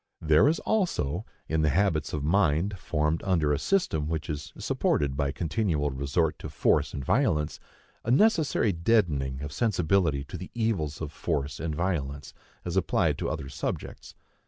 There 0.19 0.47
is 0.47 0.57
also, 0.61 1.27
in 1.47 1.61
the 1.61 1.69
habits 1.69 2.11
of 2.11 2.23
mind 2.23 2.79
formed 2.79 3.21
under 3.23 3.53
a 3.53 3.59
system 3.59 4.07
which 4.09 4.31
is 4.31 4.51
supported 4.57 5.15
by 5.15 5.31
continual 5.31 5.91
resort 5.91 6.39
to 6.39 6.49
force 6.49 6.91
and 6.95 7.05
violence, 7.05 7.59
a 8.03 8.09
necessary 8.09 8.71
deadening 8.71 9.43
of 9.43 9.53
sensibility 9.53 10.23
to 10.23 10.37
the 10.39 10.49
evils 10.55 11.01
of 11.01 11.11
force 11.11 11.59
and 11.59 11.75
violence, 11.75 12.33
as 12.65 12.75
applied 12.75 13.19
to 13.19 13.29
other 13.29 13.47
subjects. 13.47 14.15